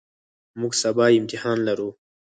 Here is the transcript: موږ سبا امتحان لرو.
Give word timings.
موږ 0.59 0.73
سبا 0.83 1.05
امتحان 1.19 1.57
لرو. 1.67 1.89